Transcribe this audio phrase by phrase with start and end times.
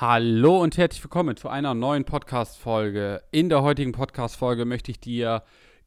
[0.00, 3.22] Hallo und herzlich willkommen zu einer neuen Podcast-Folge.
[3.32, 5.42] In der heutigen Podcast-Folge möchte ich dir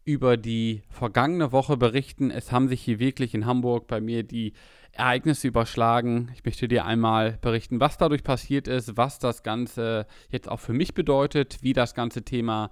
[0.06, 2.30] über die vergangene Woche berichten.
[2.30, 4.54] Es haben sich hier wirklich in Hamburg bei mir die
[4.92, 6.30] Ereignisse überschlagen.
[6.36, 10.74] Ich möchte dir einmal berichten, was dadurch passiert ist, was das Ganze jetzt auch für
[10.74, 12.70] mich bedeutet, wie das ganze Thema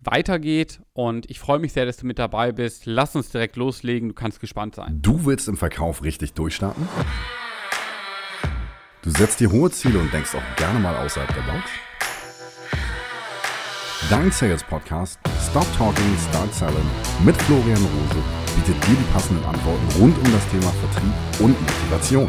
[0.00, 0.82] weitergeht.
[0.92, 2.84] Und ich freue mich sehr, dass du mit dabei bist.
[2.84, 4.10] Lass uns direkt loslegen.
[4.10, 5.00] Du kannst gespannt sein.
[5.00, 6.86] Du willst im Verkauf richtig durchstarten?
[9.06, 11.70] Du setzt dir hohe Ziele und denkst auch gerne mal außerhalb der Box?
[14.10, 16.90] Dein Sales Podcast Stop Talking, Start Selling
[17.24, 18.20] mit Florian Rose
[18.56, 22.28] bietet dir die passenden Antworten rund um das Thema Vertrieb und Motivation.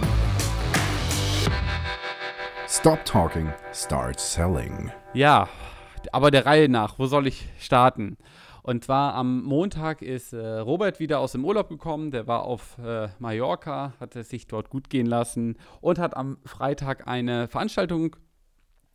[2.69, 4.91] Stop Talking, Start Selling.
[5.15, 5.49] Ja,
[6.11, 8.17] aber der Reihe nach, wo soll ich starten?
[8.67, 12.11] Und zwar am Montag ist äh, Robert wieder aus dem Urlaub gekommen.
[12.11, 16.37] Der war auf äh, Mallorca, hat es sich dort gut gehen lassen und hat am
[16.43, 18.17] Freitag eine Veranstaltung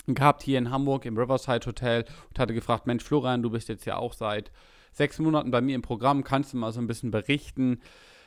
[0.06, 3.86] gehabt hier in Hamburg im Riverside Hotel und hatte gefragt: Mensch, Florian, du bist jetzt
[3.86, 4.52] ja auch seit
[4.92, 6.22] sechs Monaten bei mir im Programm.
[6.22, 7.80] Kannst du mal so ein bisschen berichten,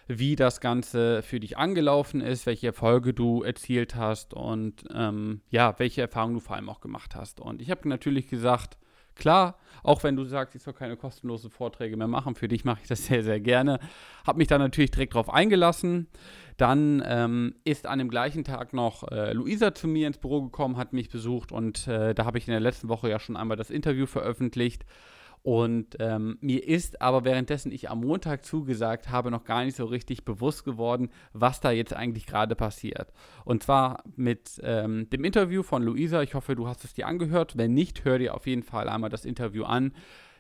[0.08, 5.76] wie das Ganze für dich angelaufen ist, welche Erfolge du erzielt hast und ähm, ja,
[5.78, 7.40] welche Erfahrungen du vor allem auch gemacht hast?
[7.40, 8.80] Und ich habe natürlich gesagt,
[9.16, 12.82] Klar, auch wenn du sagst, ich soll keine kostenlosen Vorträge mehr machen, für dich mache
[12.82, 13.80] ich das sehr, sehr gerne.
[14.26, 16.08] Habe mich da natürlich direkt drauf eingelassen.
[16.58, 20.78] Dann ähm, ist an dem gleichen Tag noch äh, Luisa zu mir ins Büro gekommen,
[20.78, 23.58] hat mich besucht und äh, da habe ich in der letzten Woche ja schon einmal
[23.58, 24.86] das Interview veröffentlicht.
[25.46, 29.86] Und ähm, mir ist aber währenddessen ich am Montag zugesagt habe, noch gar nicht so
[29.86, 33.14] richtig bewusst geworden, was da jetzt eigentlich gerade passiert.
[33.44, 36.24] Und zwar mit ähm, dem Interview von Luisa.
[36.24, 37.58] Ich hoffe, du hast es dir angehört.
[37.58, 39.94] Wenn nicht, hör dir auf jeden Fall einmal das Interview an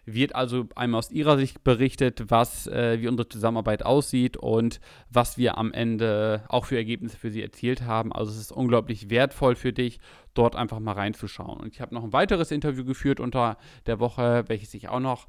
[0.05, 5.37] wird also einmal aus ihrer Sicht berichtet, was, äh, wie unsere Zusammenarbeit aussieht und was
[5.37, 8.13] wir am Ende auch für Ergebnisse für sie erzielt haben.
[8.13, 9.99] Also es ist unglaublich wertvoll für dich,
[10.33, 11.59] dort einfach mal reinzuschauen.
[11.59, 15.27] Und ich habe noch ein weiteres Interview geführt unter der Woche, welches ich auch noch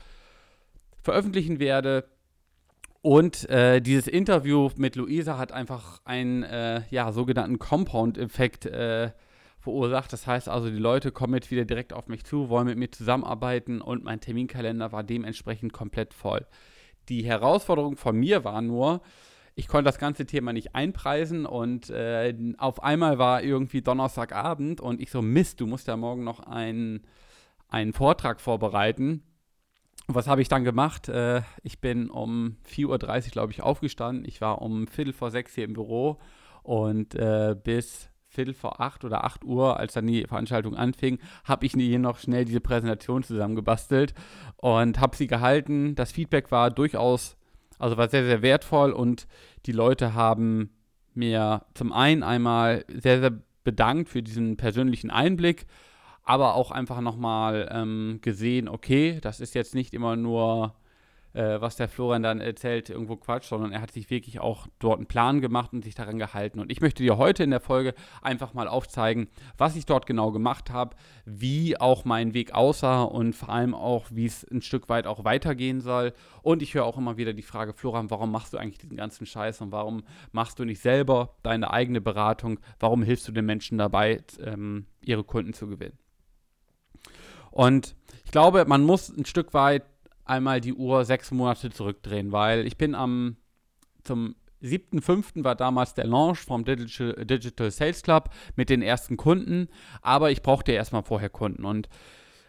[1.02, 2.04] veröffentlichen werde.
[3.00, 9.12] Und äh, dieses Interview mit Luisa hat einfach einen äh, ja, sogenannten Compound-Effekt äh,
[9.66, 10.12] verursacht.
[10.12, 12.90] Das heißt also, die Leute kommen jetzt wieder direkt auf mich zu, wollen mit mir
[12.92, 16.46] zusammenarbeiten und mein Terminkalender war dementsprechend komplett voll.
[17.08, 19.02] Die Herausforderung von mir war nur,
[19.56, 25.00] ich konnte das ganze Thema nicht einpreisen und äh, auf einmal war irgendwie Donnerstagabend und
[25.00, 27.04] ich so, Mist, du musst ja morgen noch einen,
[27.68, 29.24] einen Vortrag vorbereiten.
[30.06, 31.08] Was habe ich dann gemacht?
[31.08, 34.24] Äh, ich bin um 4.30 Uhr, glaube ich, aufgestanden.
[34.28, 36.20] Ich war um Viertel vor sechs hier im Büro
[36.62, 41.66] und äh, bis Viertel vor acht oder acht Uhr, als dann die Veranstaltung anfing, habe
[41.66, 44.14] ich hier noch schnell diese Präsentation zusammengebastelt
[44.56, 45.94] und habe sie gehalten.
[45.96, 47.36] Das Feedback war durchaus,
[47.78, 49.26] also war sehr, sehr wertvoll und
[49.66, 50.70] die Leute haben
[51.14, 53.32] mir zum einen einmal sehr, sehr
[53.64, 55.66] bedankt für diesen persönlichen Einblick,
[56.22, 60.74] aber auch einfach nochmal ähm, gesehen, okay, das ist jetzt nicht immer nur
[61.36, 64.96] äh, was der Florian dann erzählt, irgendwo Quatsch, sondern er hat sich wirklich auch dort
[64.96, 66.60] einen Plan gemacht und sich daran gehalten.
[66.60, 70.32] Und ich möchte dir heute in der Folge einfach mal aufzeigen, was ich dort genau
[70.32, 74.88] gemacht habe, wie auch mein Weg aussah und vor allem auch, wie es ein Stück
[74.88, 76.14] weit auch weitergehen soll.
[76.40, 79.26] Und ich höre auch immer wieder die Frage, Florian, warum machst du eigentlich diesen ganzen
[79.26, 82.60] Scheiß und warum machst du nicht selber deine eigene Beratung?
[82.80, 85.98] Warum hilfst du den Menschen dabei, ähm, ihre Kunden zu gewinnen?
[87.50, 89.82] Und ich glaube, man muss ein Stück weit
[90.26, 93.36] einmal die Uhr sechs Monate zurückdrehen, weil ich bin am
[94.02, 95.44] zum 7.5.
[95.44, 99.68] war damals der Launch vom Digital, Sales Club mit den ersten Kunden,
[100.00, 101.88] aber ich brauchte erstmal vorher Kunden und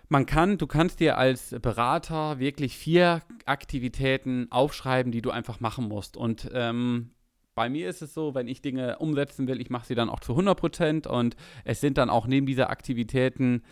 [0.09, 5.89] man kann, du kannst dir als Berater wirklich vier Aktivitäten aufschreiben, die du einfach machen
[5.89, 6.15] musst.
[6.15, 7.11] Und ähm,
[7.55, 10.21] bei mir ist es so, wenn ich Dinge umsetzen will, ich mache sie dann auch
[10.21, 11.35] zu 100% und
[11.65, 13.63] es sind dann auch neben dieser Aktivitäten,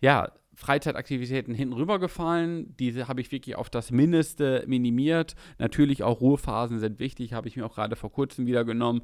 [0.00, 2.76] ja, Freizeitaktivitäten hinten rübergefallen.
[2.76, 5.34] Diese habe ich wirklich auf das Mindeste minimiert.
[5.58, 9.00] Natürlich auch Ruhephasen sind wichtig, habe ich mir auch gerade vor kurzem wieder genommen.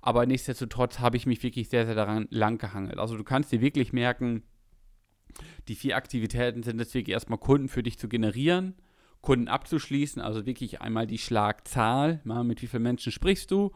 [0.00, 2.98] Aber nichtsdestotrotz habe ich mich wirklich sehr, sehr daran lang gehangelt.
[2.98, 4.44] Also du kannst dir wirklich merken,
[5.66, 8.76] die vier Aktivitäten sind es wirklich erstmal Kunden für dich zu generieren,
[9.20, 13.72] Kunden abzuschließen, also wirklich einmal die Schlagzahl, mit wie vielen Menschen sprichst du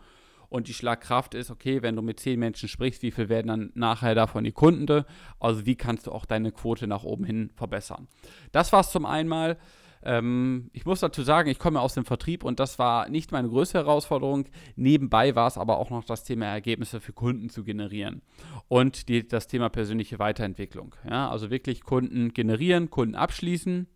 [0.55, 3.73] und die Schlagkraft ist, okay, wenn du mit zehn Menschen sprichst, wie viel werden dann
[3.75, 5.05] nachher davon die Kunden?
[5.41, 8.07] Also wie kannst du auch deine Quote nach oben hin verbessern?
[8.53, 9.57] Das war es zum einen
[10.05, 13.49] ähm, ich muss dazu sagen, ich komme aus dem Vertrieb und das war nicht meine
[13.49, 14.45] größte Herausforderung.
[14.77, 18.23] Nebenbei war es aber auch noch das Thema Ergebnisse für Kunden zu generieren
[18.69, 20.95] und die, das Thema persönliche Weiterentwicklung.
[21.11, 23.89] Ja, also wirklich Kunden generieren, Kunden abschließen,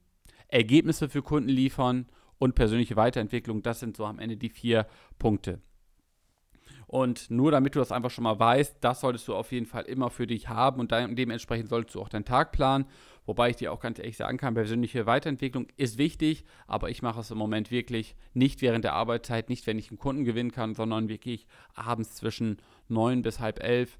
[0.48, 2.06] Ergebnisse für Kunden liefern
[2.38, 3.62] und persönliche Weiterentwicklung.
[3.62, 4.88] Das sind so am Ende die vier
[5.20, 5.60] Punkte.
[6.88, 9.84] Und nur damit du das einfach schon mal weißt, das solltest du auf jeden Fall
[9.84, 12.86] immer für dich haben und dementsprechend solltest du auch deinen Tag planen.
[13.26, 17.20] Wobei ich dir auch ganz ehrlich sagen kann, persönliche Weiterentwicklung ist wichtig, aber ich mache
[17.20, 20.74] es im Moment wirklich nicht während der Arbeitszeit, nicht wenn ich einen Kunden gewinnen kann,
[20.74, 22.56] sondern wirklich abends zwischen
[22.88, 23.98] neun bis halb elf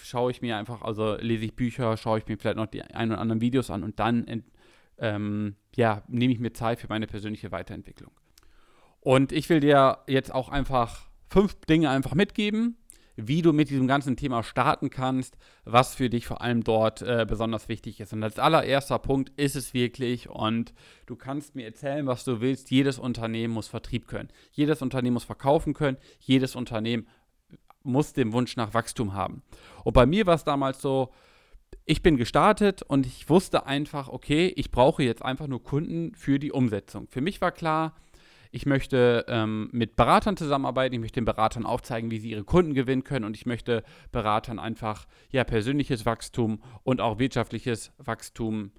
[0.00, 3.10] schaue ich mir einfach, also lese ich Bücher, schaue ich mir vielleicht noch die ein
[3.10, 4.44] oder anderen Videos an und dann
[4.98, 8.12] ähm, ja, nehme ich mir Zeit für meine persönliche Weiterentwicklung.
[9.00, 12.76] Und ich will dir jetzt auch einfach fünf Dinge einfach mitgeben,
[13.16, 17.26] wie du mit diesem ganzen Thema starten kannst, was für dich vor allem dort äh,
[17.28, 18.12] besonders wichtig ist.
[18.12, 20.72] Und als allererster Punkt ist es wirklich, und
[21.06, 24.28] du kannst mir erzählen, was du willst, jedes Unternehmen muss Vertrieb können.
[24.52, 25.96] Jedes Unternehmen muss verkaufen können.
[26.20, 27.08] Jedes Unternehmen
[27.82, 29.42] muss den Wunsch nach Wachstum haben.
[29.82, 31.10] Und bei mir war es damals so,
[31.84, 36.38] ich bin gestartet und ich wusste einfach, okay, ich brauche jetzt einfach nur Kunden für
[36.38, 37.08] die Umsetzung.
[37.08, 37.94] Für mich war klar,
[38.50, 42.74] ich möchte ähm, mit Beratern zusammenarbeiten, ich möchte den Beratern aufzeigen, wie sie ihre Kunden
[42.74, 48.72] gewinnen können und ich möchte Beratern einfach ja persönliches Wachstum und auch wirtschaftliches Wachstum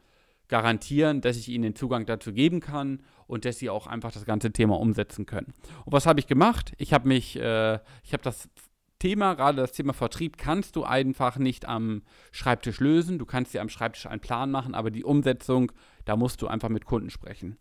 [0.48, 4.26] garantieren, dass ich ihnen den Zugang dazu geben kann und dass sie auch einfach das
[4.26, 5.54] ganze Thema umsetzen können.
[5.86, 6.74] Und was habe ich gemacht?
[6.78, 8.50] Ich habe mich, äh, ich habe das
[8.98, 12.02] Thema, gerade das Thema Vertrieb, kannst du einfach nicht am
[12.32, 13.18] Schreibtisch lösen.
[13.18, 15.72] Du kannst dir am Schreibtisch einen Plan machen, aber die Umsetzung,
[16.04, 17.58] da musst du einfach mit Kunden sprechen.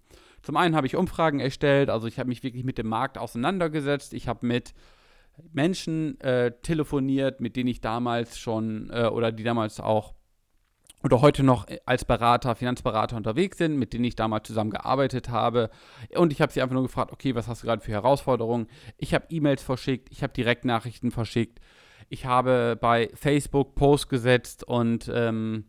[0.49, 4.15] Zum einen habe ich Umfragen erstellt, also ich habe mich wirklich mit dem Markt auseinandergesetzt.
[4.15, 4.73] Ich habe mit
[5.53, 10.15] Menschen äh, telefoniert, mit denen ich damals schon äh, oder die damals auch
[11.05, 15.69] oder heute noch als Berater, Finanzberater unterwegs sind, mit denen ich damals zusammengearbeitet habe.
[16.17, 18.69] Und ich habe sie einfach nur gefragt, okay, was hast du gerade für Herausforderungen?
[18.97, 21.61] Ich habe E-Mails verschickt, ich habe Direktnachrichten verschickt,
[22.09, 25.67] ich habe bei Facebook Posts gesetzt und ähm,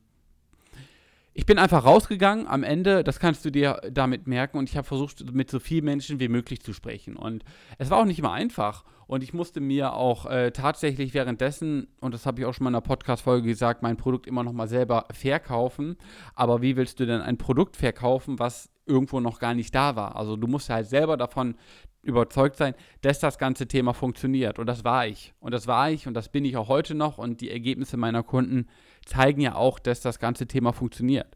[1.33, 4.87] ich bin einfach rausgegangen am Ende, das kannst du dir damit merken und ich habe
[4.87, 7.15] versucht, mit so vielen Menschen wie möglich zu sprechen.
[7.15, 7.43] Und
[7.77, 12.13] es war auch nicht immer einfach und ich musste mir auch äh, tatsächlich währenddessen, und
[12.13, 14.67] das habe ich auch schon mal in einer Podcast-Folge gesagt, mein Produkt immer noch mal
[14.67, 15.97] selber verkaufen.
[16.35, 20.15] Aber wie willst du denn ein Produkt verkaufen, was irgendwo noch gar nicht da war?
[20.15, 21.55] Also du musst halt selber davon
[22.03, 24.59] überzeugt sein, dass das ganze Thema funktioniert.
[24.59, 25.33] Und das war ich.
[25.39, 27.17] Und das war ich und das bin ich auch heute noch.
[27.17, 28.67] Und die Ergebnisse meiner Kunden
[29.09, 31.35] zeigen ja auch, dass das ganze Thema funktioniert.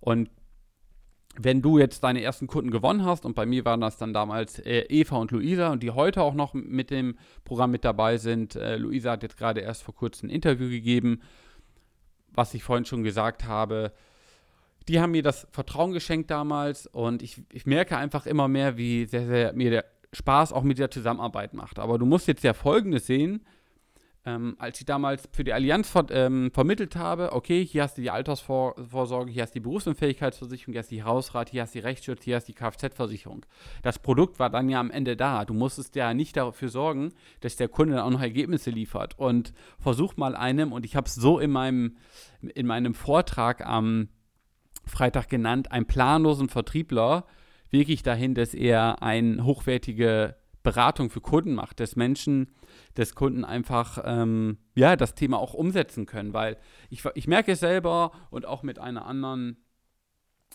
[0.00, 0.30] Und
[1.36, 4.58] wenn du jetzt deine ersten Kunden gewonnen hast, und bei mir waren das dann damals
[4.58, 8.56] äh, Eva und Luisa, und die heute auch noch mit dem Programm mit dabei sind.
[8.56, 11.20] Äh, Luisa hat jetzt gerade erst vor kurzem ein Interview gegeben,
[12.32, 13.92] was ich vorhin schon gesagt habe.
[14.88, 19.04] Die haben mir das Vertrauen geschenkt damals und ich, ich merke einfach immer mehr, wie
[19.04, 21.78] sehr, sehr mir der Spaß auch mit der Zusammenarbeit macht.
[21.78, 23.44] Aber du musst jetzt ja Folgendes sehen
[24.26, 28.02] ähm, als ich damals für die Allianz ver ähm, vermittelt habe, okay, hier hast du
[28.02, 31.78] die Altersvorsorge, hier hast du die Berufsunfähigkeitsversicherung, hier hast du die Hausrat, hier hast du
[31.78, 33.46] die Rechtsschutz, hier hast du die Kfz-Versicherung.
[33.82, 35.44] Das Produkt war dann ja am Ende da.
[35.46, 39.18] Du musstest ja nicht dafür sorgen, dass der Kunde dann auch noch Ergebnisse liefert.
[39.18, 41.96] Und versuch mal einem, und ich habe es so in meinem,
[42.42, 44.08] in meinem Vortrag am
[44.84, 47.24] Freitag genannt, einen planlosen Vertriebler
[47.70, 52.50] wirklich dahin, dass er eine hochwertige Beratung für Kunden macht, dass Menschen
[52.96, 56.32] des Kunden einfach ähm, ja, das Thema auch umsetzen können.
[56.32, 56.56] Weil
[56.88, 59.56] ich, ich merke es selber und auch mit einer anderen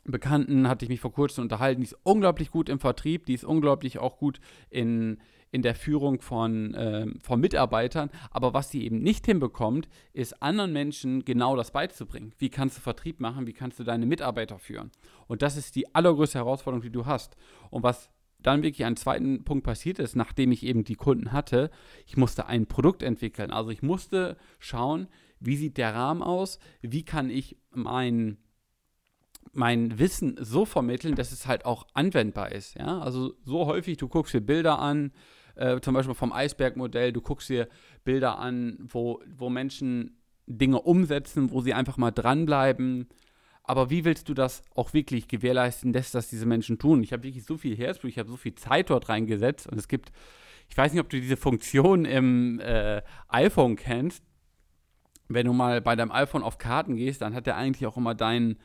[0.03, 3.44] Bekannten hatte ich mich vor kurzem unterhalten, die ist unglaublich gut im Vertrieb, die ist
[3.44, 4.39] unglaublich auch gut
[4.69, 5.17] in,
[5.50, 8.12] in der Führung von, äh, von Mitarbeitern.
[8.29, 12.33] Aber was sie eben nicht hinbekommt, ist anderen Menschen genau das beizubringen.
[12.38, 13.48] Wie kannst du Vertrieb machen?
[13.48, 14.91] Wie kannst du deine Mitarbeiter führen?
[15.25, 17.36] Und das ist die allergrößte Herausforderung, die du hast.
[17.72, 18.12] Und was
[18.42, 21.72] dann wirklich einen zweiten Punkt passiert ist, nachdem ich eben die Kunden hatte,
[22.06, 23.51] ich musste ein Produkt entwickeln.
[23.51, 25.08] Also ich musste schauen,
[25.39, 28.38] wie sieht der Rahmen aus, wie kann ich mein,
[29.51, 32.75] mein Wissen so vermitteln, dass es halt auch anwendbar ist.
[32.75, 33.00] Ja?
[33.00, 35.12] Also so häufig, du guckst dir Bilder an,
[35.56, 37.68] äh, zum Beispiel vom Eisbergmodell, du guckst dir
[38.04, 43.08] Bilder an, wo, wo Menschen Dinge umsetzen, wo sie einfach mal dranbleiben,
[43.67, 47.03] aber wie willst du das auch wirklich gewährleisten, dass das diese Menschen tun?
[47.03, 49.88] Ich habe wirklich so viel Herzblut, ich habe so viel Zeit dort reingesetzt und es
[49.88, 50.12] gibt,
[50.69, 54.24] ich weiß nicht, ob du diese Funktion im äh, iPhone kennst.
[55.27, 58.13] Wenn du mal bei deinem iPhone auf Karten gehst, dann hat er eigentlich auch immer
[58.13, 58.57] dein,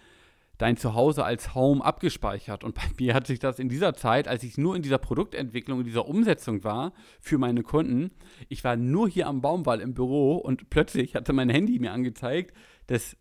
[0.58, 2.62] dein Zuhause als Home abgespeichert.
[2.62, 5.80] Und bei mir hat sich das in dieser Zeit, als ich nur in dieser Produktentwicklung,
[5.80, 8.10] in dieser Umsetzung war für meine Kunden,
[8.50, 12.54] ich war nur hier am Baumwall im Büro und plötzlich hatte mein Handy mir angezeigt,
[12.86, 13.16] dass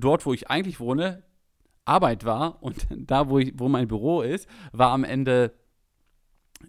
[0.00, 1.22] dort, wo ich eigentlich wohne,
[1.84, 5.52] Arbeit war und da, wo, ich, wo mein Büro ist, war am Ende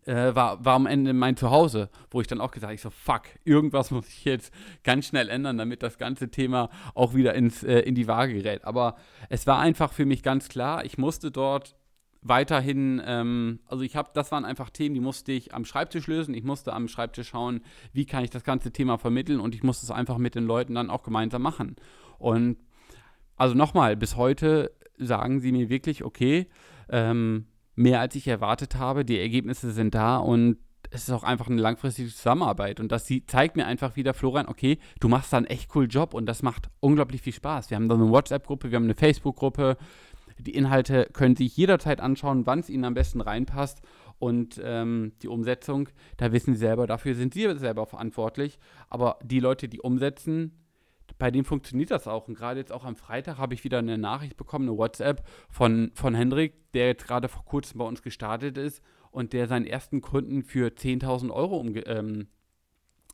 [0.05, 2.89] äh, war, war am Ende mein Zuhause, wo ich dann auch gesagt habe, ich so,
[2.89, 7.63] fuck, irgendwas muss ich jetzt ganz schnell ändern, damit das ganze Thema auch wieder ins,
[7.63, 8.63] äh, in die Waage gerät.
[8.63, 8.95] Aber
[9.29, 11.75] es war einfach für mich ganz klar, ich musste dort
[12.21, 16.33] weiterhin, ähm, also ich habe, das waren einfach Themen, die musste ich am Schreibtisch lösen.
[16.35, 17.61] Ich musste am Schreibtisch schauen,
[17.93, 20.75] wie kann ich das ganze Thema vermitteln und ich musste es einfach mit den Leuten
[20.75, 21.75] dann auch gemeinsam machen.
[22.19, 22.57] Und
[23.41, 26.45] also nochmal, bis heute sagen sie mir wirklich, okay,
[26.89, 30.57] ähm, mehr als ich erwartet habe, die Ergebnisse sind da und
[30.91, 32.79] es ist auch einfach eine langfristige Zusammenarbeit.
[32.79, 36.13] Und das zeigt mir einfach wieder, Florian, okay, du machst da einen echt coolen Job
[36.13, 37.71] und das macht unglaublich viel Spaß.
[37.71, 39.75] Wir haben da eine WhatsApp-Gruppe, wir haben eine Facebook-Gruppe.
[40.38, 43.81] Die Inhalte können sich jederzeit anschauen, wann es Ihnen am besten reinpasst.
[44.19, 48.60] Und ähm, die Umsetzung, da wissen Sie selber, dafür sind Sie selber verantwortlich.
[48.88, 50.61] Aber die Leute, die umsetzen,
[51.18, 52.27] bei denen funktioniert das auch.
[52.27, 55.91] Und gerade jetzt auch am Freitag habe ich wieder eine Nachricht bekommen, eine WhatsApp von,
[55.94, 60.01] von Hendrik, der jetzt gerade vor kurzem bei uns gestartet ist und der seinen ersten
[60.01, 62.27] Kunden für 10.000 Euro ähm,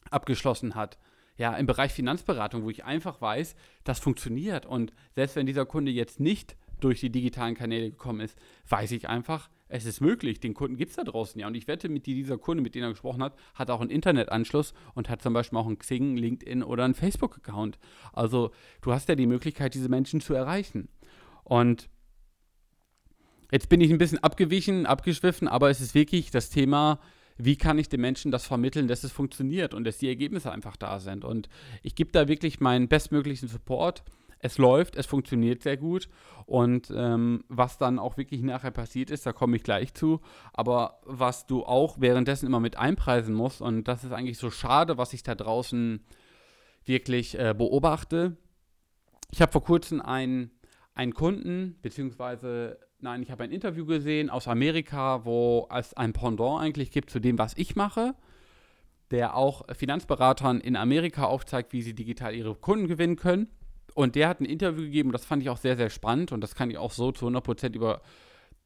[0.09, 0.97] abgeschlossen hat.
[1.37, 4.65] Ja, im Bereich Finanzberatung, wo ich einfach weiß, das funktioniert.
[4.65, 8.37] Und selbst wenn dieser Kunde jetzt nicht durch die digitalen Kanäle gekommen ist,
[8.67, 10.39] weiß ich einfach, es ist möglich.
[10.39, 11.47] Den Kunden gibt es da draußen ja.
[11.47, 14.73] Und ich wette, mit dieser Kunde, mit dem er gesprochen hat, hat auch einen Internetanschluss
[14.95, 17.77] und hat zum Beispiel auch einen Xing, LinkedIn oder einen Facebook-Account.
[18.13, 20.89] Also du hast ja die Möglichkeit, diese Menschen zu erreichen.
[21.43, 21.89] Und
[23.51, 26.99] jetzt bin ich ein bisschen abgewichen, abgeschwiffen, aber es ist wirklich das Thema,
[27.37, 30.75] wie kann ich den Menschen das vermitteln, dass es funktioniert und dass die Ergebnisse einfach
[30.75, 31.23] da sind.
[31.23, 31.49] Und
[31.83, 34.03] ich gebe da wirklich meinen bestmöglichen Support
[34.39, 36.09] es läuft, es funktioniert sehr gut.
[36.45, 40.21] Und ähm, was dann auch wirklich nachher passiert ist, da komme ich gleich zu.
[40.53, 44.97] Aber was du auch währenddessen immer mit einpreisen musst, und das ist eigentlich so schade,
[44.97, 46.03] was ich da draußen
[46.85, 48.37] wirklich äh, beobachte.
[49.31, 50.51] Ich habe vor kurzem einen,
[50.93, 56.61] einen Kunden, beziehungsweise, nein, ich habe ein Interview gesehen aus Amerika, wo es ein Pendant
[56.61, 58.15] eigentlich gibt zu dem, was ich mache
[59.11, 63.47] der auch Finanzberatern in Amerika aufzeigt, wie sie digital ihre Kunden gewinnen können.
[63.97, 66.53] Und der hat ein Interview gegeben, das fand ich auch sehr, sehr spannend und das
[66.53, 68.03] kann ich auch so zu 100% über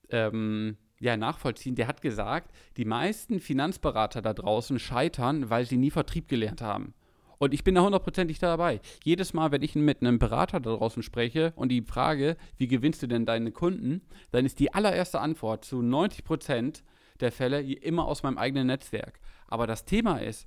[0.09, 1.75] ähm, ja, nachvollziehen.
[1.75, 6.93] Der hat gesagt, die meisten Finanzberater da draußen scheitern, weil sie nie Vertrieb gelernt haben.
[7.37, 8.81] Und ich bin da hundertprozentig dabei.
[9.05, 13.01] Jedes Mal, wenn ich mit einem Berater da draußen spreche und die frage, wie gewinnst
[13.01, 16.83] du denn deine Kunden, dann ist die allererste Antwort zu 90%
[17.21, 19.21] der Fälle immer aus meinem eigenen Netzwerk.
[19.47, 20.45] Aber das Thema ist,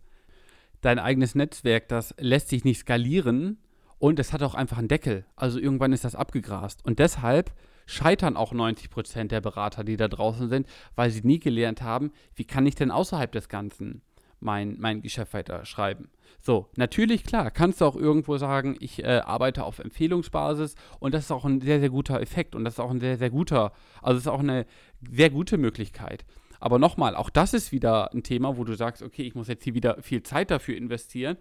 [0.82, 3.56] dein eigenes Netzwerk, das lässt sich nicht skalieren,
[3.98, 5.24] und es hat auch einfach einen Deckel.
[5.36, 6.84] Also irgendwann ist das abgegrast.
[6.84, 7.52] Und deshalb
[7.86, 12.12] scheitern auch 90 Prozent der Berater, die da draußen sind, weil sie nie gelernt haben,
[12.34, 14.02] wie kann ich denn außerhalb des Ganzen
[14.40, 16.10] mein, mein Geschäft weiter schreiben.
[16.40, 21.24] So, natürlich, klar, kannst du auch irgendwo sagen, ich äh, arbeite auf Empfehlungsbasis und das
[21.24, 23.72] ist auch ein sehr, sehr guter Effekt und das ist auch ein sehr, sehr guter,
[24.02, 24.66] also ist auch eine
[25.10, 26.26] sehr gute Möglichkeit.
[26.60, 29.64] Aber nochmal, auch das ist wieder ein Thema, wo du sagst, okay, ich muss jetzt
[29.64, 31.38] hier wieder viel Zeit dafür investieren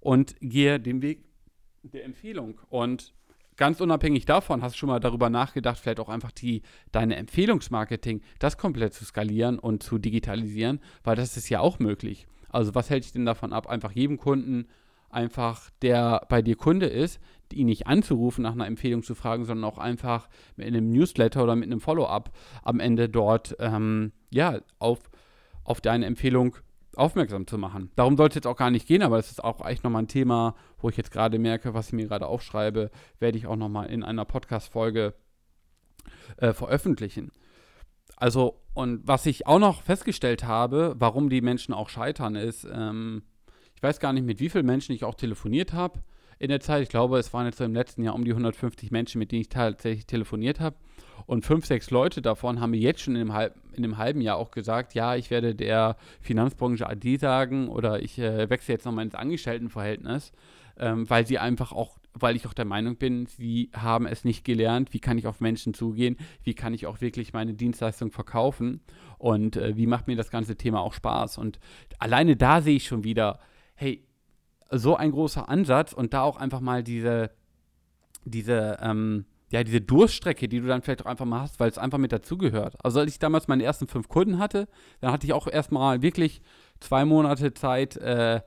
[0.00, 1.24] und gehe den Weg
[1.92, 2.60] der Empfehlung.
[2.70, 3.12] Und
[3.56, 6.62] ganz unabhängig davon, hast du schon mal darüber nachgedacht, vielleicht auch einfach die,
[6.92, 12.26] deine Empfehlungsmarketing, das komplett zu skalieren und zu digitalisieren, weil das ist ja auch möglich.
[12.48, 14.68] Also was hält dich denn davon ab, einfach jedem Kunden
[15.10, 17.20] einfach, der bei dir Kunde ist,
[17.52, 21.54] ihn nicht anzurufen, nach einer Empfehlung zu fragen, sondern auch einfach mit einem Newsletter oder
[21.54, 24.98] mit einem Follow-up am Ende dort ähm, ja, auf,
[25.62, 26.56] auf deine Empfehlung
[26.98, 27.90] aufmerksam zu machen.
[27.96, 30.08] Darum soll es jetzt auch gar nicht gehen, aber es ist auch eigentlich nochmal ein
[30.08, 33.86] Thema, wo ich jetzt gerade merke, was ich mir gerade aufschreibe, werde ich auch nochmal
[33.86, 35.14] in einer Podcast-Folge
[36.36, 37.30] äh, veröffentlichen.
[38.16, 43.22] Also, und was ich auch noch festgestellt habe, warum die Menschen auch scheitern, ist, ähm,
[43.74, 46.00] ich weiß gar nicht, mit wie vielen Menschen ich auch telefoniert habe
[46.38, 46.82] in der Zeit.
[46.82, 49.48] Ich glaube, es waren jetzt im letzten Jahr um die 150 Menschen, mit denen ich
[49.48, 50.76] tatsächlich telefoniert habe.
[51.26, 54.20] Und fünf, sechs Leute davon haben mir jetzt schon in einem, halb, in einem halben
[54.20, 58.84] Jahr auch gesagt, ja, ich werde der Finanzbranche AD sagen oder ich äh, wechsle jetzt
[58.84, 60.32] nochmal ins Angestelltenverhältnis,
[60.78, 64.44] ähm, weil sie einfach auch, weil ich auch der Meinung bin, sie haben es nicht
[64.44, 68.80] gelernt, wie kann ich auf Menschen zugehen, wie kann ich auch wirklich meine Dienstleistung verkaufen
[69.18, 71.38] und äh, wie macht mir das ganze Thema auch Spaß.
[71.38, 71.58] Und
[71.98, 73.40] alleine da sehe ich schon wieder,
[73.74, 74.06] hey,
[74.70, 77.30] so ein großer Ansatz und da auch einfach mal diese,
[78.24, 81.78] diese, ähm, ja, diese Durststrecke, die du dann vielleicht auch einfach mal hast, weil es
[81.78, 82.74] einfach mit dazugehört.
[82.84, 84.66] Also als ich damals meine ersten fünf Kunden hatte,
[85.00, 86.42] dann hatte ich auch erstmal wirklich
[86.80, 88.40] zwei Monate Zeit, äh,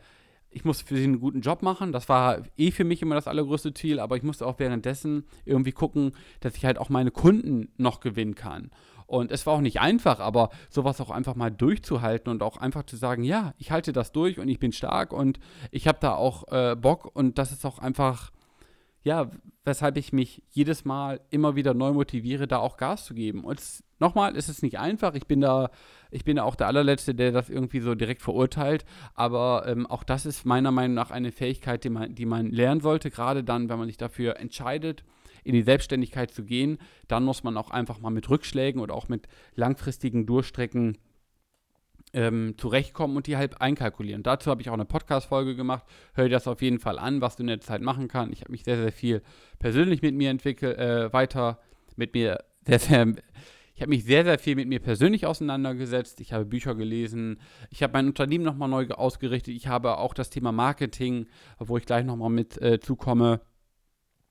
[0.49, 1.93] ich musste für sie einen guten Job machen.
[1.93, 5.71] Das war eh für mich immer das allergrößte Ziel, aber ich musste auch währenddessen irgendwie
[5.71, 6.11] gucken,
[6.41, 8.69] dass ich halt auch meine Kunden noch gewinnen kann.
[9.05, 12.83] Und es war auch nicht einfach, aber sowas auch einfach mal durchzuhalten und auch einfach
[12.83, 15.39] zu sagen, ja, ich halte das durch und ich bin stark und
[15.71, 18.33] ich habe da auch äh, Bock und das ist auch einfach,
[19.07, 19.31] ja,
[19.63, 23.45] weshalb ich mich jedes Mal immer wieder neu motiviere, da auch Gas zu geben.
[23.45, 23.61] Und
[23.99, 25.15] nochmal, es ist nicht einfach.
[25.15, 25.71] Ich bin da,
[26.11, 28.83] ich bin da auch der allerletzte, der das irgendwie so direkt verurteilt.
[29.13, 32.81] Aber ähm, auch das ist meiner Meinung nach eine Fähigkeit, die man, die man lernen
[32.81, 35.05] sollte, gerade dann, wenn man sich dafür entscheidet,
[35.45, 36.77] in die Selbstständigkeit zu gehen.
[37.07, 40.97] Dann muss man auch einfach mal mit Rückschlägen oder auch mit langfristigen Durchstrecken
[42.13, 44.23] ähm, zurechtkommen und die halt einkalkulieren.
[44.23, 45.85] Dazu habe ich auch eine Podcast-Folge gemacht.
[46.13, 48.33] Hör dir das auf jeden Fall an, was du in der Zeit machen kannst.
[48.33, 49.21] Ich habe mich sehr, sehr viel
[49.59, 51.59] persönlich mit mir entwickelt, äh, weiter
[51.95, 53.13] mit mir sehr, sehr
[53.77, 56.19] ich habe mich sehr, sehr viel mit mir persönlich auseinandergesetzt.
[56.19, 57.39] Ich habe Bücher gelesen.
[57.69, 59.53] Ich habe mein Unternehmen nochmal neu ausgerichtet.
[59.53, 61.27] Ich habe auch das Thema Marketing,
[61.59, 63.39] wo ich gleich nochmal mit äh, zukomme,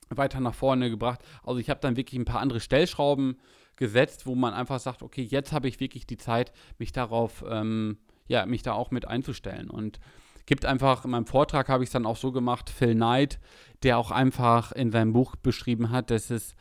[0.09, 1.21] weiter nach vorne gebracht.
[1.43, 3.37] Also ich habe dann wirklich ein paar andere Stellschrauben
[3.77, 7.97] gesetzt, wo man einfach sagt, okay, jetzt habe ich wirklich die Zeit, mich darauf, ähm,
[8.27, 9.69] ja, mich da auch mit einzustellen.
[9.69, 9.99] Und
[10.45, 13.39] gibt einfach, in meinem Vortrag habe ich es dann auch so gemacht, Phil Knight,
[13.83, 16.55] der auch einfach in seinem Buch beschrieben hat, dass es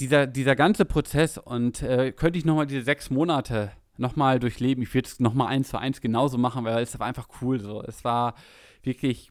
[0.00, 4.82] dieser, dieser ganze Prozess und äh, könnte ich nochmal diese sechs Monate nochmal durchleben.
[4.82, 7.82] Ich würde es nochmal eins zu eins genauso machen, weil es war einfach cool so.
[7.82, 8.34] Es war
[8.82, 9.30] wirklich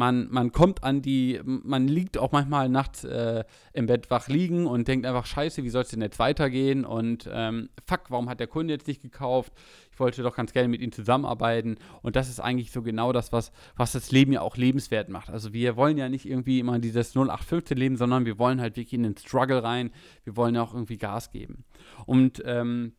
[0.00, 4.66] man, man kommt an die, man liegt auch manchmal nachts äh, im Bett wach liegen
[4.66, 6.86] und denkt einfach, scheiße, wie soll es denn jetzt weitergehen?
[6.86, 9.52] Und ähm, fuck, warum hat der Kunde jetzt nicht gekauft?
[9.92, 11.76] Ich wollte doch ganz gerne mit ihm zusammenarbeiten.
[12.00, 15.28] Und das ist eigentlich so genau das, was, was das Leben ja auch lebenswert macht.
[15.28, 18.94] Also wir wollen ja nicht irgendwie immer dieses 0815 Leben, sondern wir wollen halt wirklich
[18.94, 19.90] in den Struggle rein.
[20.24, 21.64] Wir wollen ja auch irgendwie Gas geben.
[22.06, 22.94] Und ähm,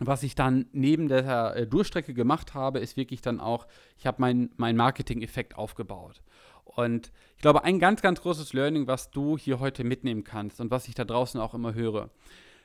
[0.00, 4.20] was ich dann neben der äh, Durchstrecke gemacht habe, ist wirklich dann auch, ich habe
[4.20, 6.22] meinen mein Marketing-Effekt aufgebaut.
[6.64, 10.70] Und ich glaube, ein ganz, ganz großes Learning, was du hier heute mitnehmen kannst und
[10.70, 12.10] was ich da draußen auch immer höre.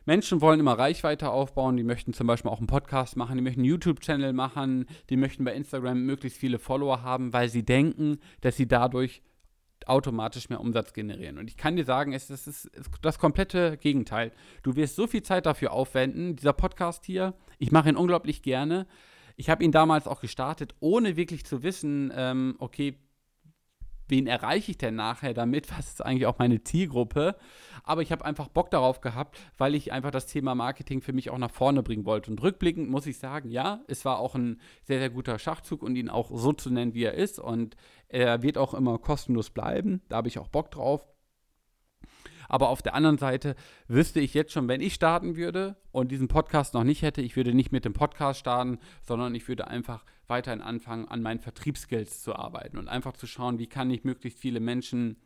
[0.06, 3.60] Menschen wollen immer Reichweite aufbauen, die möchten zum Beispiel auch einen Podcast machen, die möchten
[3.60, 8.56] einen YouTube-Channel machen, die möchten bei Instagram möglichst viele Follower haben, weil sie denken, dass
[8.56, 9.22] sie dadurch
[9.88, 11.38] automatisch mehr Umsatz generieren.
[11.38, 12.70] Und ich kann dir sagen, es, es ist
[13.02, 14.32] das komplette Gegenteil.
[14.64, 16.36] Du wirst so viel Zeit dafür aufwenden.
[16.36, 18.88] Dieser Podcast hier, ich mache ihn unglaublich gerne.
[19.36, 22.98] Ich habe ihn damals auch gestartet, ohne wirklich zu wissen, ähm, okay,
[24.10, 25.72] wen erreiche ich denn nachher damit?
[25.78, 27.36] Was ist eigentlich auch meine Zielgruppe?
[27.84, 31.30] Aber ich habe einfach Bock darauf gehabt, weil ich einfach das Thema Marketing für mich
[31.30, 32.32] auch nach vorne bringen wollte.
[32.32, 35.96] Und rückblickend muss ich sagen, ja, es war auch ein sehr, sehr guter Schachzug und
[35.96, 37.40] ihn auch so zu nennen, wie er ist.
[37.40, 37.76] Und
[38.08, 40.02] er wird auch immer kostenlos bleiben.
[40.10, 41.08] Da habe ich auch Bock drauf.
[42.50, 43.56] Aber auf der anderen Seite
[43.88, 47.36] wüsste ich jetzt schon, wenn ich starten würde und diesen Podcast noch nicht hätte, ich
[47.36, 52.22] würde nicht mit dem Podcast starten, sondern ich würde einfach weiterhin anfangen, an meinen Vertriebsskills
[52.22, 55.18] zu arbeiten und einfach zu schauen, wie kann ich möglichst viele Menschen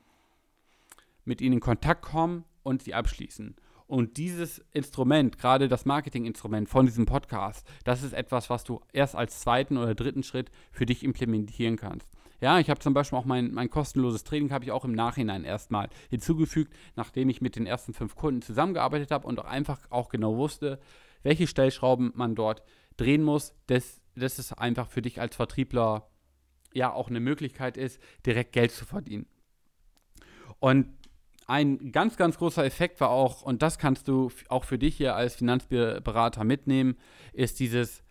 [1.26, 3.56] mit ihnen in Kontakt kommen und sie abschließen.
[3.88, 9.16] Und dieses Instrument, gerade das Marketinginstrument von diesem Podcast, das ist etwas, was du erst
[9.16, 12.10] als zweiten oder dritten Schritt für dich implementieren kannst.
[12.42, 15.46] Ja, ich habe zum Beispiel auch mein, mein kostenloses Training habe ich auch im Nachhinein
[15.46, 20.10] erstmal hinzugefügt, nachdem ich mit den ersten fünf Kunden zusammengearbeitet habe und auch einfach auch
[20.10, 20.80] genau wusste,
[21.22, 22.64] welche Stellschrauben man dort
[22.98, 26.10] drehen muss, dass, dass es einfach für dich als Vertriebler
[26.74, 29.26] ja auch eine Möglichkeit ist, direkt Geld zu verdienen.
[30.60, 30.88] Und
[31.46, 35.16] ein ganz, ganz großer Effekt war auch, und das kannst du auch für dich hier
[35.16, 36.96] als Finanzberater mitnehmen,
[37.34, 38.04] ist dieses,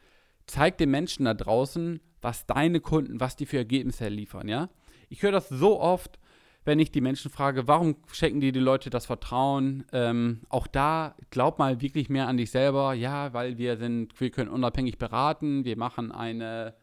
[0.47, 4.69] zeig den Menschen da draußen, was deine Kunden, was die für Ergebnisse liefern, ja.
[5.09, 6.19] Ich höre das so oft,
[6.65, 9.85] wenn ich die Menschen frage, warum schenken dir die Leute das Vertrauen?
[9.93, 12.95] Ähm, auch da glaub mal wirklich mehr an dich selber.
[12.95, 16.75] Ja, weil wir sind, wir können unabhängig beraten, wir machen eine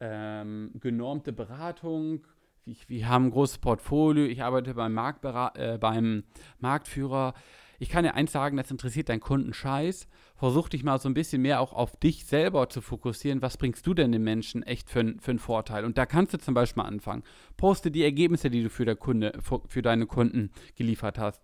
[0.00, 2.26] ähm, genormte Beratung.
[2.64, 4.24] Wir, wir, haben ein großes Portfolio.
[4.24, 6.24] Ich arbeite beim, äh, beim
[6.58, 7.34] Marktführer
[7.78, 10.08] ich kann dir eins sagen, das interessiert deinen Kunden scheiß.
[10.36, 13.42] Versuch dich mal so ein bisschen mehr auch auf dich selber zu fokussieren.
[13.42, 15.84] Was bringst du denn den Menschen echt für, für einen Vorteil?
[15.84, 17.22] Und da kannst du zum Beispiel mal anfangen.
[17.56, 21.42] Poste die Ergebnisse, die du für, der Kunde, für deine Kunden geliefert hast.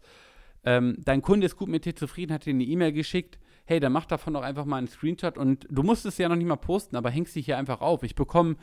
[0.64, 3.38] Ähm, dein Kunde ist gut mit dir zufrieden, hat dir eine E-Mail geschickt.
[3.64, 6.36] Hey, dann mach davon doch einfach mal einen Screenshot und du musst es ja noch
[6.36, 8.02] nicht mal posten, aber hängst dich hier einfach auf.
[8.02, 8.56] Ich bekomme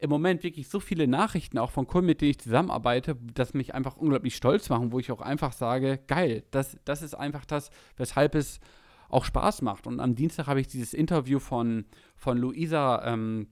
[0.00, 3.74] im Moment wirklich so viele Nachrichten auch von Kunden, mit denen ich zusammenarbeite, dass mich
[3.74, 7.70] einfach unglaublich stolz machen, wo ich auch einfach sage, geil, das, das ist einfach das,
[7.96, 8.60] weshalb es
[9.10, 9.86] auch Spaß macht.
[9.86, 11.84] Und am Dienstag habe ich dieses Interview von,
[12.16, 13.48] von Luisa ähm,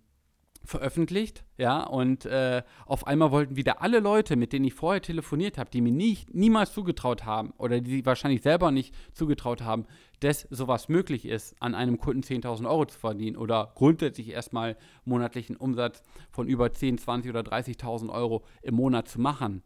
[0.69, 5.57] veröffentlicht, ja, und äh, auf einmal wollten wieder alle Leute, mit denen ich vorher telefoniert
[5.57, 9.87] habe, die mir nie, niemals zugetraut haben oder die wahrscheinlich selber nicht zugetraut haben,
[10.21, 14.77] dass sowas möglich ist, an einem Kunden 10.000 Euro zu verdienen oder grundsätzlich erstmal
[15.07, 19.63] monatlichen Umsatz von über 10, 20 oder 30.000 Euro im Monat zu machen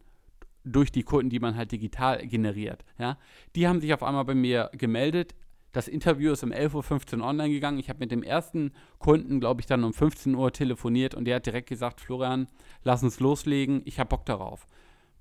[0.64, 3.18] durch die Kunden, die man halt digital generiert, ja,
[3.56, 5.34] die haben sich auf einmal bei mir gemeldet,
[5.72, 7.78] das Interview ist um 11.15 Uhr online gegangen.
[7.78, 11.37] Ich habe mit dem ersten Kunden, glaube ich, dann um 15 Uhr telefoniert und der
[11.37, 12.46] hat direkt gesagt, Florian,
[12.85, 14.66] lass uns loslegen, ich habe Bock darauf.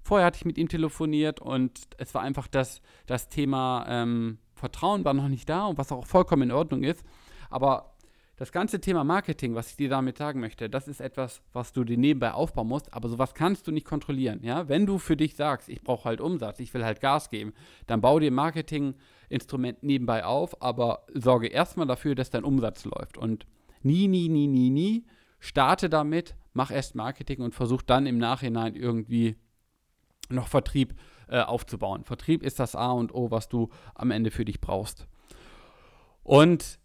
[0.03, 5.05] Vorher hatte ich mit ihm telefoniert und es war einfach das, das Thema ähm, Vertrauen
[5.05, 7.03] war noch nicht da und was auch vollkommen in Ordnung ist.
[7.49, 7.90] Aber
[8.41, 11.83] das ganze Thema Marketing, was ich dir damit sagen möchte, das ist etwas, was du
[11.83, 14.39] dir nebenbei aufbauen musst, aber sowas kannst du nicht kontrollieren.
[14.41, 14.67] Ja?
[14.67, 17.53] Wenn du für dich sagst, ich brauche halt Umsatz, ich will halt Gas geben,
[17.85, 23.15] dann bau dir Marketinginstrument nebenbei auf, aber sorge erstmal dafür, dass dein Umsatz läuft.
[23.15, 23.45] Und
[23.83, 25.05] nie, nie, nie, nie, nie
[25.39, 29.35] starte damit, mach erst Marketing und versuch dann im Nachhinein irgendwie
[30.29, 30.95] noch Vertrieb
[31.27, 32.05] äh, aufzubauen.
[32.05, 35.07] Vertrieb ist das A und O, was du am Ende für dich brauchst.
[36.23, 36.80] Und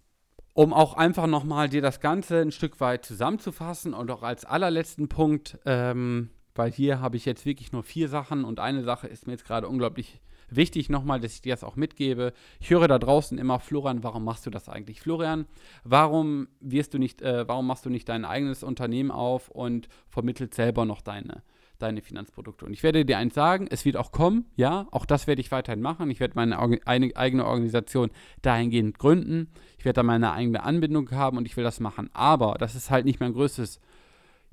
[0.56, 5.06] um auch einfach nochmal dir das Ganze ein Stück weit zusammenzufassen und auch als allerletzten
[5.06, 9.26] Punkt, ähm, weil hier habe ich jetzt wirklich nur vier Sachen und eine Sache ist
[9.26, 12.32] mir jetzt gerade unglaublich wichtig nochmal, dass ich dir das auch mitgebe.
[12.58, 15.02] Ich höre da draußen immer, Florian, warum machst du das eigentlich?
[15.02, 15.44] Florian,
[15.84, 20.54] warum wirst du nicht, äh, warum machst du nicht dein eigenes Unternehmen auf und vermittelt
[20.54, 21.42] selber noch deine
[21.78, 22.64] deine Finanzprodukte.
[22.64, 25.50] Und ich werde dir eins sagen, es wird auch kommen, ja, auch das werde ich
[25.50, 26.10] weiterhin machen.
[26.10, 28.10] Ich werde meine eigene Organisation
[28.42, 29.48] dahingehend gründen.
[29.78, 32.10] Ich werde da meine eigene Anbindung haben und ich will das machen.
[32.12, 33.80] Aber das ist halt nicht mein größtes,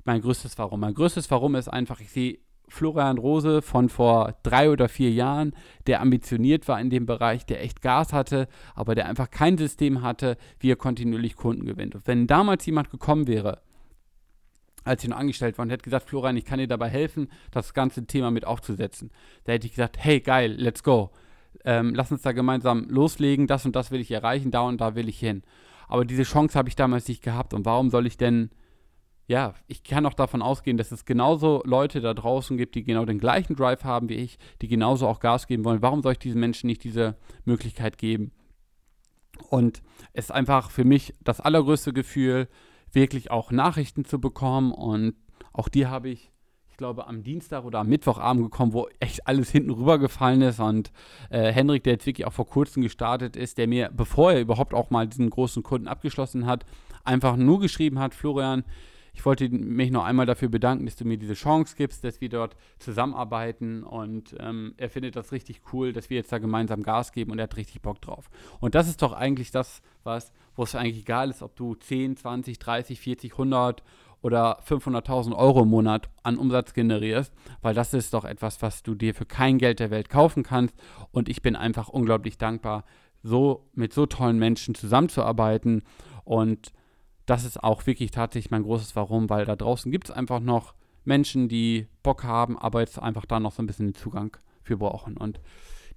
[0.04, 0.80] mein größtes Warum.
[0.80, 5.54] Mein größtes Warum ist einfach, ich sehe Florian Rose von vor drei oder vier Jahren,
[5.86, 10.00] der ambitioniert war in dem Bereich, der echt Gas hatte, aber der einfach kein System
[10.00, 11.94] hatte, wie er kontinuierlich Kunden gewinnt.
[11.94, 13.60] Und wenn damals jemand gekommen wäre
[14.84, 17.74] als ich noch angestellt war und hätte gesagt, Florian, ich kann dir dabei helfen, das
[17.74, 19.10] ganze Thema mit aufzusetzen.
[19.44, 21.10] Da hätte ich gesagt, hey, geil, let's go.
[21.64, 24.94] Ähm, lass uns da gemeinsam loslegen, das und das will ich erreichen, da und da
[24.94, 25.42] will ich hin.
[25.88, 28.50] Aber diese Chance habe ich damals nicht gehabt und warum soll ich denn,
[29.26, 33.04] ja, ich kann auch davon ausgehen, dass es genauso Leute da draußen gibt, die genau
[33.04, 35.82] den gleichen Drive haben wie ich, die genauso auch Gas geben wollen.
[35.82, 38.32] Warum soll ich diesen Menschen nicht diese Möglichkeit geben?
[39.48, 42.48] Und es ist einfach für mich das allergrößte Gefühl,
[42.94, 44.72] wirklich auch Nachrichten zu bekommen.
[44.72, 45.14] Und
[45.52, 46.30] auch die habe ich,
[46.68, 50.60] ich glaube, am Dienstag oder am Mittwochabend gekommen, wo echt alles hinten rübergefallen ist.
[50.60, 50.92] Und
[51.30, 54.74] äh, Henrik, der jetzt wirklich auch vor kurzem gestartet ist, der mir, bevor er überhaupt
[54.74, 56.64] auch mal diesen großen Kunden abgeschlossen hat,
[57.04, 58.64] einfach nur geschrieben hat, Florian,
[59.14, 62.28] ich wollte mich noch einmal dafür bedanken, dass du mir diese Chance gibst, dass wir
[62.28, 63.84] dort zusammenarbeiten.
[63.84, 67.38] Und ähm, er findet das richtig cool, dass wir jetzt da gemeinsam Gas geben und
[67.38, 68.28] er hat richtig Bock drauf.
[68.60, 72.16] Und das ist doch eigentlich das, was, wo es eigentlich egal ist, ob du 10,
[72.16, 73.82] 20, 30, 40, 100
[74.22, 78.94] oder 500.000 Euro im Monat an Umsatz generierst, weil das ist doch etwas, was du
[78.94, 80.74] dir für kein Geld der Welt kaufen kannst.
[81.10, 82.84] Und ich bin einfach unglaublich dankbar,
[83.22, 85.82] so mit so tollen Menschen zusammenzuarbeiten
[86.24, 86.72] und
[87.26, 90.74] das ist auch wirklich tatsächlich mein großes Warum, weil da draußen gibt es einfach noch
[91.04, 94.76] Menschen, die Bock haben, aber jetzt einfach da noch so ein bisschen den Zugang für
[94.76, 95.16] brauchen.
[95.16, 95.40] Und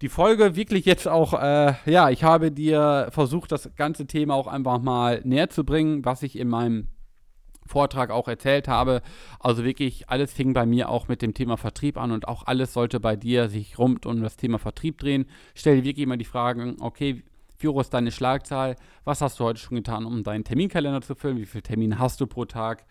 [0.02, 4.48] die Folge wirklich jetzt auch, äh, ja, ich habe dir versucht, das ganze Thema auch
[4.48, 6.88] einfach mal näher zu bringen, was ich in meinem
[7.66, 9.02] Vortrag auch erzählt habe.
[9.40, 12.74] Also wirklich, alles fing bei mir auch mit dem Thema Vertrieb an und auch alles
[12.74, 15.26] sollte bei dir sich rund um das Thema Vertrieb drehen.
[15.56, 17.24] Stell dir wirklich immer die Fragen, okay,
[17.66, 18.76] hoch ist deine Schlagzahl?
[19.04, 21.38] Was hast du heute schon getan, um deinen Terminkalender zu füllen?
[21.38, 22.86] Wie viele Termine hast du pro Tag?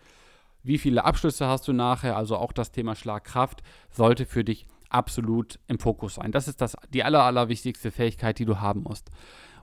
[0.63, 2.17] Wie viele Abschlüsse hast du nachher?
[2.17, 6.31] Also auch das Thema Schlagkraft sollte für dich absolut im Fokus sein.
[6.31, 9.09] Das ist das, die aller, allerwichtigste Fähigkeit, die du haben musst.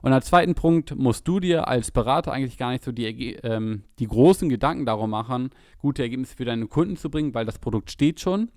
[0.01, 3.83] Und als zweiten Punkt musst du dir als Berater eigentlich gar nicht so die, ähm,
[3.97, 7.89] die großen Gedanken darum machen, gute Ergebnisse für deine Kunden zu bringen, weil das Produkt
[7.89, 8.51] steht schon.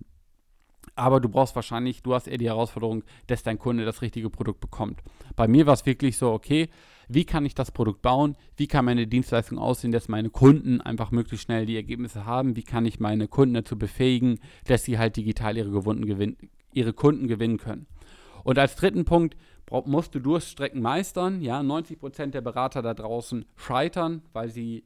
[0.94, 4.60] Aber du brauchst wahrscheinlich, du hast eher die Herausforderung, dass dein Kunde das richtige Produkt
[4.60, 5.00] bekommt.
[5.36, 6.68] Bei mir war es wirklich so, okay,
[7.08, 8.36] wie kann ich das Produkt bauen?
[8.56, 12.56] Wie kann meine Dienstleistung aussehen, dass meine Kunden einfach möglichst schnell die Ergebnisse haben?
[12.56, 16.36] Wie kann ich meine Kunden dazu befähigen, dass sie halt digital ihre, gewinn,
[16.72, 17.86] ihre Kunden gewinnen können?
[18.44, 19.36] Und als dritten Punkt
[19.84, 21.42] musst du Durststrecken meistern.
[21.42, 24.84] Ja, 90% der Berater da draußen scheitern, weil sie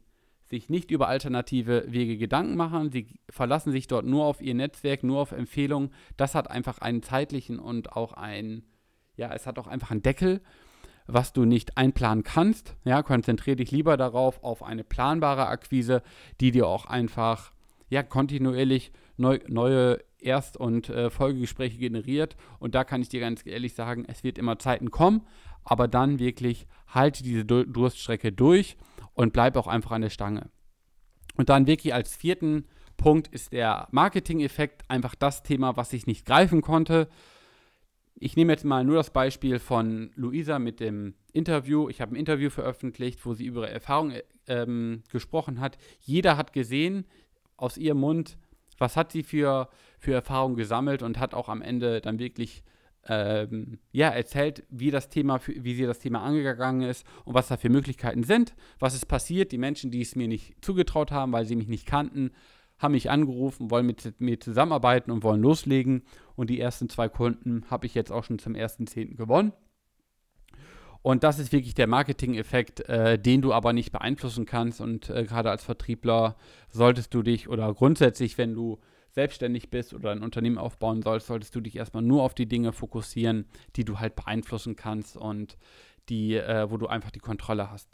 [0.53, 2.91] sich nicht über alternative Wege Gedanken machen.
[2.91, 5.91] Sie verlassen sich dort nur auf ihr Netzwerk, nur auf Empfehlungen.
[6.17, 8.65] Das hat einfach einen zeitlichen und auch einen,
[9.17, 10.43] ja, es hat auch einfach einen Deckel,
[11.07, 12.77] was du nicht einplanen kannst.
[12.85, 16.03] Ja, konzentriere dich lieber darauf, auf eine planbare Akquise,
[16.41, 17.53] die dir auch einfach,
[17.89, 22.37] ja, kontinuierlich neu, neue Erst- und äh, Folgegespräche generiert.
[22.59, 25.23] Und da kann ich dir ganz ehrlich sagen, es wird immer Zeiten kommen,
[25.65, 28.77] aber dann wirklich halte diese Durststrecke durch
[29.15, 30.51] und bleib auch einfach an der Stange.
[31.37, 36.27] Und dann wirklich als vierten Punkt ist der Marketing-Effekt einfach das Thema, was ich nicht
[36.27, 37.09] greifen konnte.
[38.15, 41.89] Ich nehme jetzt mal nur das Beispiel von Luisa mit dem Interview.
[41.89, 44.13] Ich habe ein Interview veröffentlicht, wo sie über ihre Erfahrung
[44.47, 45.79] ähm, gesprochen hat.
[46.01, 47.07] Jeder hat gesehen
[47.57, 48.39] aus ihrem Mund,
[48.79, 52.63] was hat sie für, für Erfahrungen gesammelt und hat auch am Ende dann wirklich
[53.09, 57.57] ähm, ja, erzählt, wie das Thema, wie sie das Thema angegangen ist und was da
[57.57, 59.53] für Möglichkeiten sind, was ist passiert.
[59.53, 62.31] Die Menschen, die es mir nicht zugetraut haben, weil sie mich nicht kannten,
[62.79, 66.03] haben mich angerufen, wollen mit mir zusammenarbeiten und wollen loslegen.
[66.37, 69.17] Und die ersten zwei Kunden habe ich jetzt auch schon zum 1.10.
[69.17, 69.53] gewonnen.
[71.03, 74.81] Und das ist wirklich der Marketing-Effekt, äh, den du aber nicht beeinflussen kannst.
[74.81, 76.37] Und äh, gerade als Vertriebler
[76.71, 78.79] solltest du dich oder grundsätzlich, wenn du
[79.11, 82.73] selbstständig bist oder ein Unternehmen aufbauen sollst, solltest du dich erstmal nur auf die Dinge
[82.73, 85.59] fokussieren, die du halt beeinflussen kannst und
[86.09, 87.89] die, äh, wo du einfach die Kontrolle hast.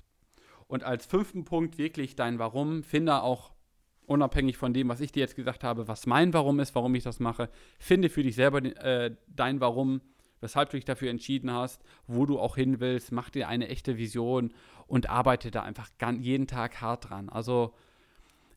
[0.68, 2.82] Und als fünften Punkt wirklich dein Warum.
[2.82, 3.52] Finde auch
[4.06, 7.04] unabhängig von dem, was ich dir jetzt gesagt habe, was mein Warum ist, warum ich
[7.04, 7.48] das mache.
[7.78, 10.00] Finde für dich selber äh, dein Warum,
[10.40, 13.12] weshalb du dich dafür entschieden hast, wo du auch hin willst.
[13.12, 14.52] Mach dir eine echte Vision
[14.86, 15.88] und arbeite da einfach
[16.20, 17.28] jeden Tag hart dran.
[17.28, 17.74] Also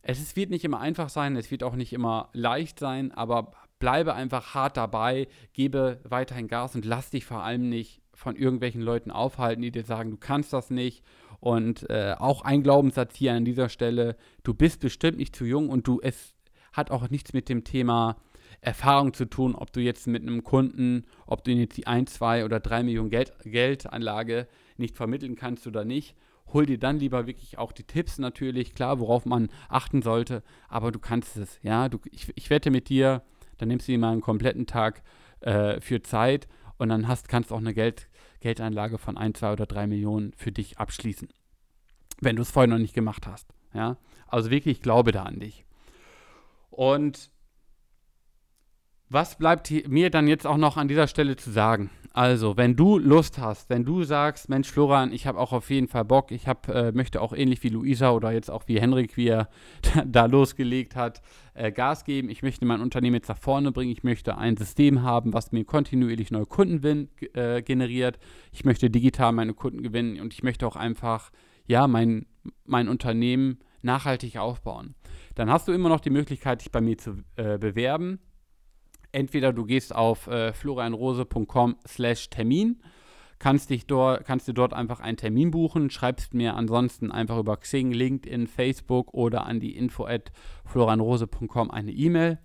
[0.02, 4.14] es wird nicht immer einfach sein, es wird auch nicht immer leicht sein, aber bleibe
[4.14, 9.12] einfach hart dabei, gebe weiterhin Gas und lass dich vor allem nicht von irgendwelchen Leuten
[9.12, 11.04] aufhalten, die dir sagen, du kannst das nicht.
[11.40, 15.70] Und äh, auch ein Glaubenssatz hier an dieser Stelle, du bist bestimmt nicht zu jung
[15.70, 16.36] und du, es
[16.72, 18.18] hat auch nichts mit dem Thema
[18.62, 22.46] Erfahrung zu tun, ob du jetzt mit einem Kunden, ob du jetzt die 1, 2
[22.46, 24.48] oder 3 Millionen Geld, Geldanlage
[24.78, 26.16] nicht vermitteln kannst oder nicht,
[26.54, 30.92] hol dir dann lieber wirklich auch die Tipps natürlich, klar, worauf man achten sollte, aber
[30.92, 33.24] du kannst es, ja, du, ich, ich wette mit dir,
[33.58, 35.02] dann nimmst du dir mal einen kompletten Tag
[35.40, 36.48] äh, für Zeit
[36.78, 38.10] und dann hast, kannst auch eine Geld,
[38.42, 41.30] Geldanlage von 1, 2 oder 3 Millionen für dich abschließen,
[42.20, 43.98] wenn du es vorher noch nicht gemacht hast, ja,
[44.28, 45.66] also wirklich glaube da an dich.
[46.70, 47.32] Und
[49.12, 51.90] was bleibt mir dann jetzt auch noch an dieser Stelle zu sagen?
[52.14, 55.88] Also, wenn du Lust hast, wenn du sagst, Mensch, Florian, ich habe auch auf jeden
[55.88, 59.16] Fall Bock, ich hab, äh, möchte auch ähnlich wie Luisa oder jetzt auch wie Henrik,
[59.18, 59.50] wie er
[60.06, 61.22] da losgelegt hat,
[61.54, 65.04] äh, Gas geben, ich möchte mein Unternehmen jetzt nach vorne bringen, ich möchte ein System
[65.04, 68.18] haben, was mir kontinuierlich neue Kunden äh, generiert,
[68.52, 71.32] ich möchte digital meine Kunden gewinnen und ich möchte auch einfach,
[71.66, 72.26] ja, mein,
[72.66, 74.96] mein Unternehmen nachhaltig aufbauen.
[75.36, 78.20] Dann hast du immer noch die Möglichkeit, dich bei mir zu äh, bewerben
[79.12, 82.82] entweder du gehst auf äh, florianrose.com slash Termin,
[83.40, 87.58] kannst, dich dort, kannst du dort einfach einen Termin buchen, schreibst mir ansonsten einfach über
[87.58, 90.32] Xing, LinkedIn, Facebook oder an die info at
[90.66, 92.40] florianrose.com eine E-Mail.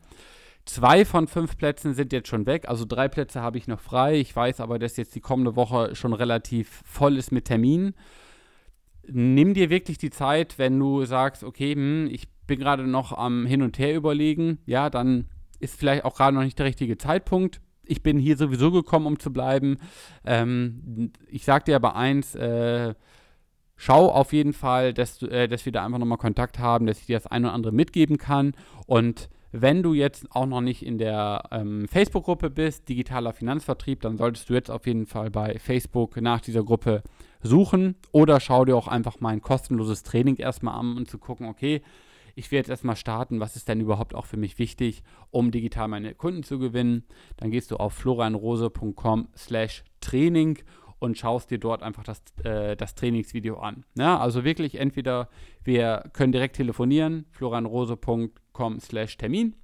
[0.65, 4.19] Zwei von fünf Plätzen sind jetzt schon weg, also drei Plätze habe ich noch frei.
[4.19, 7.95] Ich weiß aber, dass jetzt die kommende Woche schon relativ voll ist mit Terminen.
[9.07, 13.47] Nimm dir wirklich die Zeit, wenn du sagst, okay, hm, ich bin gerade noch am
[13.47, 15.29] Hin und Her überlegen, ja, dann
[15.61, 17.61] ist vielleicht auch gerade noch nicht der richtige Zeitpunkt.
[17.85, 19.79] Ich bin hier sowieso gekommen, um zu bleiben.
[20.25, 22.95] Ähm, ich sage dir aber eins, äh,
[23.77, 27.07] schau auf jeden Fall, dass, äh, dass wir da einfach nochmal Kontakt haben, dass ich
[27.07, 28.55] dir das ein oder andere mitgeben kann.
[28.87, 34.19] Und wenn du jetzt auch noch nicht in der ähm, Facebook-Gruppe bist, digitaler Finanzvertrieb, dann
[34.19, 37.03] solltest du jetzt auf jeden Fall bei Facebook nach dieser Gruppe
[37.43, 41.83] suchen oder schau dir auch einfach mein kostenloses Training erstmal an, um zu gucken, okay,
[42.37, 45.89] ich werde jetzt erstmal starten, was ist denn überhaupt auch für mich wichtig, um digital
[45.89, 47.05] meine Kunden zu gewinnen.
[47.39, 50.59] Dann gehst du auf florianrose.com slash Training
[50.99, 53.85] und schaust dir dort einfach das, äh, das Trainingsvideo an.
[53.97, 55.31] Ja, also wirklich entweder
[55.65, 59.55] wir können direkt telefonieren, florianrose.com slash Termin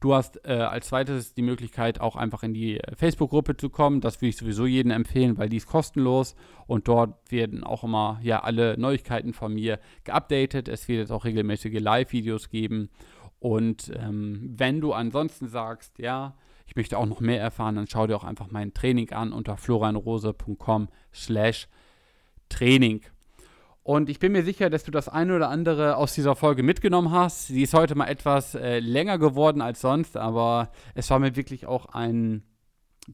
[0.00, 4.00] Du hast äh, als zweites die Möglichkeit, auch einfach in die äh, Facebook-Gruppe zu kommen.
[4.00, 6.34] Das würde ich sowieso jedem empfehlen, weil die ist kostenlos
[6.66, 10.68] und dort werden auch immer ja alle Neuigkeiten von mir geupdatet.
[10.68, 12.90] Es wird jetzt auch regelmäßige Live-Videos geben.
[13.38, 16.34] Und ähm, wenn du ansonsten sagst, ja,
[16.66, 19.56] ich möchte auch noch mehr erfahren, dann schau dir auch einfach mein Training an unter
[19.56, 21.68] florianrose.com slash
[22.48, 23.02] Training.
[23.86, 27.12] Und ich bin mir sicher, dass du das eine oder andere aus dieser Folge mitgenommen
[27.12, 27.46] hast.
[27.46, 31.66] Sie ist heute mal etwas äh, länger geworden als sonst, aber es war mir wirklich
[31.66, 32.42] auch ein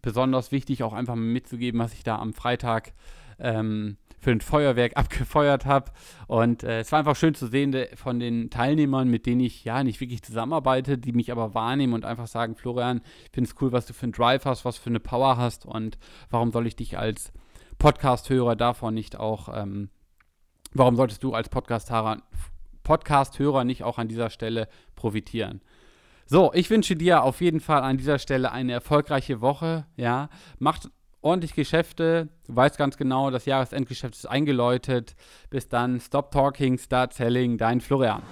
[0.00, 2.94] besonders wichtig, auch einfach mal mitzugeben, was ich da am Freitag
[3.38, 5.92] ähm, für ein Feuerwerk abgefeuert habe.
[6.26, 9.84] Und äh, es war einfach schön zu sehen von den Teilnehmern, mit denen ich ja
[9.84, 13.72] nicht wirklich zusammenarbeite, die mich aber wahrnehmen und einfach sagen, Florian, ich finde es cool,
[13.72, 15.98] was du für einen Drive hast, was für eine Power hast und
[16.30, 17.30] warum soll ich dich als
[17.76, 19.90] Podcast-Hörer davon nicht auch ähm,
[20.74, 22.22] Warum solltest du als Podcast-Hörer
[22.82, 25.60] Podcast nicht auch an dieser Stelle profitieren?
[26.24, 29.86] So, ich wünsche dir auf jeden Fall an dieser Stelle eine erfolgreiche Woche.
[29.96, 30.88] Ja, macht
[31.20, 32.28] ordentlich Geschäfte.
[32.46, 35.14] Du weißt ganz genau, das Jahresendgeschäft ist eingeläutet.
[35.50, 36.00] Bis dann.
[36.00, 37.58] Stop talking, start selling.
[37.58, 38.22] Dein Florian.